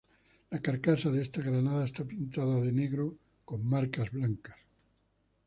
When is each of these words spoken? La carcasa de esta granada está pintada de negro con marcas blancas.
La 0.49 0.59
carcasa 0.59 1.11
de 1.11 1.21
esta 1.21 1.43
granada 1.43 1.85
está 1.85 2.03
pintada 2.03 2.59
de 2.59 2.71
negro 2.71 3.19
con 3.45 3.63
marcas 3.69 4.09
blancas. 4.09 4.57